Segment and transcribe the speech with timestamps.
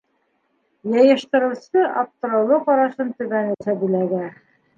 [0.93, 4.25] Йыйыштырыусы аптыраулы ҡарашын төбәне Сәбиләгә: